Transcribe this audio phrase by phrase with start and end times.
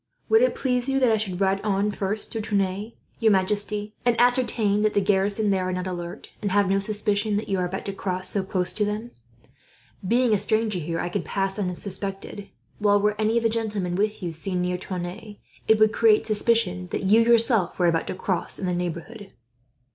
[0.29, 4.19] "Would it please you that I should ride on first to Tonneins, your majesty, and
[4.19, 7.67] ascertain if the garrison there are not alert, and have no suspicion that you are
[7.67, 9.11] about to cross so close to them?
[10.07, 14.23] Being a stranger here I could pass unsuspected; while were any of the gentlemen with
[14.23, 15.37] you seen near Tonneins,
[15.67, 19.31] it would create suspicion that you, yourself, were about to cross in the neighbourhood."